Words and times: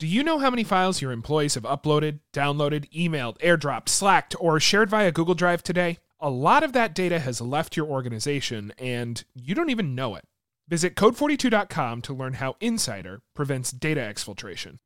Do 0.00 0.06
you 0.06 0.22
know 0.22 0.38
how 0.38 0.48
many 0.48 0.62
files 0.62 1.02
your 1.02 1.10
employees 1.10 1.56
have 1.56 1.64
uploaded, 1.64 2.20
downloaded, 2.32 2.88
emailed, 2.92 3.36
airdropped, 3.38 3.88
slacked, 3.88 4.36
or 4.38 4.60
shared 4.60 4.88
via 4.88 5.10
Google 5.10 5.34
Drive 5.34 5.60
today? 5.64 5.98
A 6.20 6.30
lot 6.30 6.62
of 6.62 6.72
that 6.72 6.94
data 6.94 7.18
has 7.18 7.40
left 7.40 7.76
your 7.76 7.86
organization 7.86 8.72
and 8.78 9.24
you 9.34 9.56
don't 9.56 9.70
even 9.70 9.96
know 9.96 10.14
it. 10.14 10.22
Visit 10.68 10.94
code42.com 10.94 12.02
to 12.02 12.14
learn 12.14 12.34
how 12.34 12.54
Insider 12.60 13.22
prevents 13.34 13.72
data 13.72 13.98
exfiltration. 13.98 14.78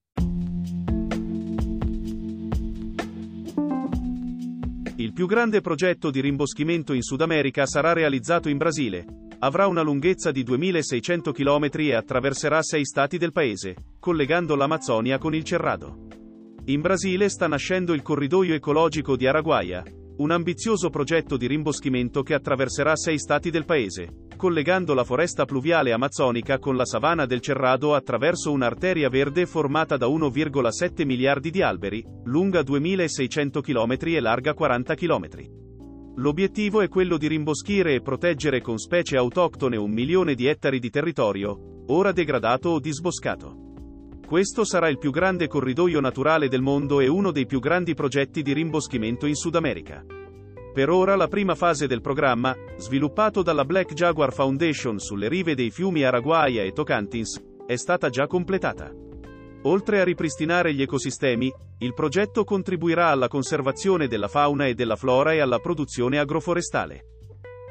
Il 4.96 5.12
più 5.12 5.26
grande 5.26 5.60
progetto 5.60 6.10
di 6.10 6.22
rimboschimento 6.22 6.94
in 6.94 7.02
Sud 7.02 7.20
America 7.20 7.66
sarà 7.66 7.92
realizzato 7.92 8.48
in 8.48 8.56
Brasile. 8.56 9.21
Avrà 9.44 9.66
una 9.66 9.82
lunghezza 9.82 10.30
di 10.30 10.44
2600 10.44 11.32
km 11.32 11.68
e 11.78 11.94
attraverserà 11.94 12.62
sei 12.62 12.84
stati 12.84 13.18
del 13.18 13.32
paese, 13.32 13.74
collegando 13.98 14.54
l'Amazzonia 14.54 15.18
con 15.18 15.34
il 15.34 15.42
Cerrado. 15.42 16.06
In 16.66 16.80
Brasile 16.80 17.28
sta 17.28 17.48
nascendo 17.48 17.92
il 17.92 18.02
corridoio 18.02 18.54
ecologico 18.54 19.16
di 19.16 19.26
Araguaia, 19.26 19.82
un 20.18 20.30
ambizioso 20.30 20.90
progetto 20.90 21.36
di 21.36 21.48
rimboschimento 21.48 22.22
che 22.22 22.34
attraverserà 22.34 22.94
sei 22.94 23.18
stati 23.18 23.50
del 23.50 23.64
paese, 23.64 24.28
collegando 24.36 24.94
la 24.94 25.02
foresta 25.02 25.44
pluviale 25.44 25.90
amazzonica 25.90 26.60
con 26.60 26.76
la 26.76 26.84
savana 26.84 27.26
del 27.26 27.40
Cerrado 27.40 27.96
attraverso 27.96 28.52
un'arteria 28.52 29.08
verde 29.08 29.46
formata 29.46 29.96
da 29.96 30.06
1,7 30.06 31.04
miliardi 31.04 31.50
di 31.50 31.62
alberi, 31.62 32.06
lunga 32.26 32.62
2600 32.62 33.60
km 33.60 33.96
e 34.02 34.20
larga 34.20 34.54
40 34.54 34.94
km. 34.94 35.60
L'obiettivo 36.16 36.82
è 36.82 36.88
quello 36.88 37.16
di 37.16 37.26
rimboschire 37.26 37.94
e 37.94 38.02
proteggere 38.02 38.60
con 38.60 38.76
specie 38.76 39.16
autoctone 39.16 39.76
un 39.76 39.90
milione 39.90 40.34
di 40.34 40.46
ettari 40.46 40.78
di 40.78 40.90
territorio, 40.90 41.84
ora 41.86 42.12
degradato 42.12 42.68
o 42.68 42.80
disboscato. 42.80 43.56
Questo 44.26 44.64
sarà 44.64 44.88
il 44.88 44.98
più 44.98 45.10
grande 45.10 45.48
corridoio 45.48 46.00
naturale 46.00 46.48
del 46.48 46.60
mondo 46.60 47.00
e 47.00 47.08
uno 47.08 47.30
dei 47.30 47.46
più 47.46 47.60
grandi 47.60 47.94
progetti 47.94 48.42
di 48.42 48.52
rimboschimento 48.52 49.24
in 49.24 49.34
Sud 49.34 49.54
America. 49.54 50.04
Per 50.74 50.90
ora 50.90 51.16
la 51.16 51.28
prima 51.28 51.54
fase 51.54 51.86
del 51.86 52.02
programma, 52.02 52.54
sviluppato 52.76 53.42
dalla 53.42 53.64
Black 53.64 53.94
Jaguar 53.94 54.34
Foundation 54.34 54.98
sulle 54.98 55.28
rive 55.28 55.54
dei 55.54 55.70
fiumi 55.70 56.02
Araguaia 56.02 56.62
e 56.62 56.72
Tocantins, 56.72 57.42
è 57.66 57.76
stata 57.76 58.10
già 58.10 58.26
completata. 58.26 58.92
Oltre 59.64 60.00
a 60.00 60.04
ripristinare 60.04 60.74
gli 60.74 60.82
ecosistemi, 60.82 61.52
il 61.78 61.94
progetto 61.94 62.42
contribuirà 62.42 63.08
alla 63.08 63.28
conservazione 63.28 64.08
della 64.08 64.26
fauna 64.26 64.66
e 64.66 64.74
della 64.74 64.96
flora 64.96 65.32
e 65.32 65.38
alla 65.38 65.60
produzione 65.60 66.18
agroforestale. 66.18 67.04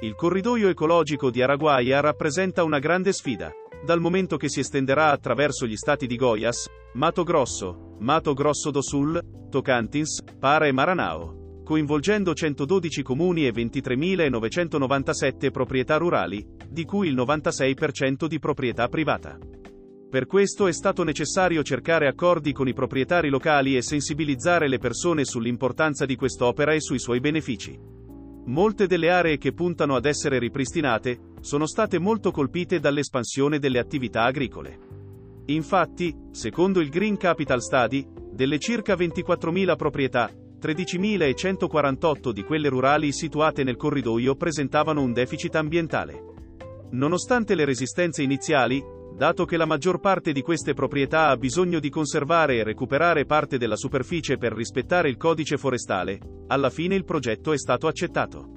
Il 0.02 0.16
corridoio 0.16 0.69
ecologico 0.69 1.30
di 1.30 1.42
Araguaia 1.42 2.00
rappresenta 2.00 2.64
una 2.64 2.80
grande 2.80 3.12
sfida, 3.12 3.52
dal 3.84 4.00
momento 4.00 4.38
che 4.38 4.47
si 4.47 4.62
estenderà 4.62 5.12
attraverso 5.12 5.66
gli 5.66 5.75
stati 5.75 6.08
di 6.08 6.16
Goiás, 6.16 6.66
Mato 6.94 7.23
Grosso, 7.23 7.97
Mato 8.00 8.34
Grosso 8.34 8.72
do 8.72 8.81
Sul, 8.81 9.22
Tocantins, 9.50 10.23
Para 10.39 10.67
e 10.67 10.72
Maranao, 10.72 11.62
coinvolgendo 11.66 12.34
112 12.34 13.03
comuni 13.03 13.45
e 13.45 13.52
23.997 13.52 15.51
proprietà 15.51 15.97
rurali, 15.97 16.46
di 16.69 16.85
cui 16.85 17.09
il 17.09 17.16
96% 17.16 18.28
di 18.28 18.40
proprietà 18.40 18.88
privata. 18.88 19.38
Per 20.12 20.26
questo 20.26 20.68
è 20.68 20.74
stato 20.74 21.04
necessario 21.04 21.64
cercare 21.64 22.06
accordi 22.06 22.52
con 22.52 22.68
i 22.68 22.74
proprietari 22.74 23.30
locali 23.30 23.78
e 23.78 23.82
sensibilizzare 23.82 24.68
le 24.68 24.78
persone 24.78 25.24
sull'importanza 25.24 26.06
di 26.06 26.18
quest'opera 26.18 26.74
e 26.74 26.82
sui 26.82 27.00
suoi 27.00 27.22
benefici. 27.22 27.80
Molte 28.48 28.88
delle 28.88 29.10
aree 29.10 29.38
che 29.38 29.54
puntano 29.54 29.96
ad 29.96 30.04
essere 30.04 30.38
ripristinate 30.38 31.18
sono 31.40 31.66
state 31.66 31.98
molto 31.98 32.32
colpite 32.32 32.82
dall'espansione 32.82 33.58
delle 33.58 33.80
attività 33.80 34.24
agricole. 34.24 34.80
Infatti, 35.46 36.14
secondo 36.32 36.82
il 36.82 36.90
Green 36.90 37.16
Capital 37.16 37.62
Study, 37.62 38.06
delle 38.34 38.60
circa 38.60 38.96
24.000 38.96 39.78
proprietà, 39.78 40.30
13.148 40.62 42.32
di 42.32 42.44
quelle 42.44 42.68
rurali 42.68 43.14
situate 43.14 43.64
nel 43.64 43.78
corridoio 43.78 44.36
presentavano 44.36 45.02
un 45.02 45.14
deficit 45.14 45.56
ambientale. 45.56 46.22
Nonostante 46.90 47.56
le 47.56 47.64
resistenze 47.64 48.22
iniziali, 48.22 49.00
dato 49.22 49.46
che 49.46 49.56
la 49.56 49.68
maggior 49.68 50.00
parte 50.00 50.32
di 50.32 50.42
queste 50.42 50.74
proprietà 50.74 51.28
ha 51.28 51.38
bisogno 51.38 51.80
di 51.80 51.92
conservare 51.92 52.56
e 52.56 52.64
recuperare 52.64 53.26
parte 53.26 53.59
della 53.59 53.76
superficie 53.76 54.38
per 54.38 54.52
rispettare 54.52 55.09
il 55.09 55.18
codice 55.18 55.58
forestale, 55.58 56.18
alla 56.48 56.72
fine 56.72 56.96
il 56.96 57.06
progetto 57.06 57.54
è 57.54 57.58
stato 57.60 57.86
accettato. 57.86 58.50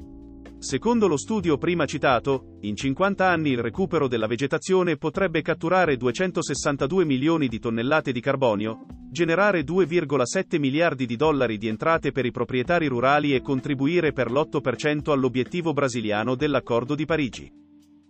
Secondo 0.57 1.07
lo 1.07 1.19
studio 1.19 1.59
prima 1.59 1.85
citato, 1.85 2.57
in 2.63 2.77
50 2.77 3.29
anni 3.29 3.51
il 3.51 3.61
recupero 3.61 4.09
della 4.09 4.27
vegetazione 4.27 4.97
potrebbe 4.97 5.43
catturare 5.43 5.99
262 5.99 7.05
milioni 7.05 7.49
di 7.49 7.59
tonnellate 7.59 8.11
di 8.11 8.21
carbonio, 8.21 8.87
generare 9.11 9.65
2,7 9.65 10.59
miliardi 10.59 11.05
di 11.05 11.17
dollari 11.17 11.59
di 11.59 11.69
entrate 11.69 12.11
per 12.11 12.25
i 12.25 12.31
proprietari 12.31 12.87
rurali 12.87 13.35
e 13.35 13.43
contribuire 13.43 14.15
per 14.15 14.31
l'8% 14.31 15.11
all'obiettivo 15.11 15.75
brasiliano 15.75 16.35
dell'Accordo 16.35 16.95
di 16.95 17.05
Parigi. 17.05 17.53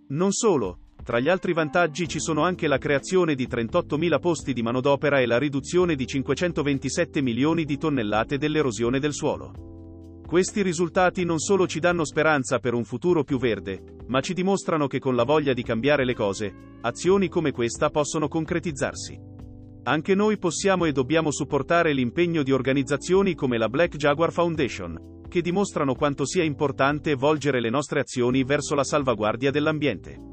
Non 0.06 0.31
solo, 0.31 0.83
tra 1.04 1.20
gli 1.20 1.28
altri 1.28 1.53
vantaggi 1.53 2.09
ci 2.09 2.19
sono 2.19 2.44
anche 2.44 2.66
la 2.66 2.78
creazione 2.78 3.34
di 3.34 3.47
38.000 3.47 4.19
posti 4.19 4.54
di 4.54 4.62
manodopera 4.62 5.20
e 5.20 5.26
la 5.26 5.38
riduzione 5.38 5.97
di 5.97 6.06
527 6.06 7.20
milioni 7.20 7.66
di 7.66 7.76
tonnellate 7.76 8.38
dell'erosione 8.38 8.98
del 8.98 9.12
suolo. 9.12 10.22
Questi 10.26 10.62
risultati 10.62 11.25
non 11.25 11.38
solo 11.38 11.66
ci 11.66 11.78
danno 11.78 12.06
speranza 12.06 12.59
per 12.59 12.72
un 12.72 12.84
futuro 12.84 13.22
più 13.22 13.37
verde, 13.37 13.97
ma 14.06 14.22
ci 14.22 14.32
dimostrano 14.32 14.87
che 14.87 14.98
con 14.98 15.14
la 15.14 15.25
voglia 15.25 15.53
di 15.53 15.62
cambiare 15.62 16.06
le 16.06 16.14
cose, 16.14 16.53
azioni 16.81 17.28
come 17.28 17.53
questa 17.53 17.91
possono 17.91 18.26
concretizzarsi. 18.26 19.20
Anche 19.82 20.14
noi 20.14 20.38
possiamo 20.38 20.87
e 20.87 20.93
dobbiamo 20.93 21.31
supportare 21.31 21.93
l'impegno 21.93 22.43
di 22.43 22.50
organizzazioni 22.50 23.34
come 23.34 23.59
la 23.59 23.69
Black 23.69 23.97
Jaguar 23.97 24.32
Foundation, 24.32 25.20
che 25.28 25.43
dimostrano 25.43 25.94
quanto 25.94 26.25
sia 26.25 26.43
importante 26.43 27.14
volgere 27.14 27.60
le 27.60 27.69
nostre 27.69 28.00
azioni 28.00 28.43
verso 28.43 28.75
la 28.75 28.84
salvaguardia 28.84 29.50
dell'ambiente. 29.50 30.32